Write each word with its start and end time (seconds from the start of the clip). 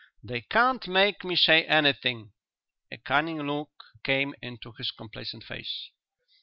"They 0.23 0.41
can't 0.41 0.87
make 0.87 1.23
me 1.23 1.35
say 1.35 1.61
anything." 1.63 2.31
A 2.91 2.97
cunning 2.97 3.39
look 3.45 3.69
came 4.03 4.33
into 4.41 4.71
his 4.71 4.89
complacent 4.89 5.43
face. 5.43 5.91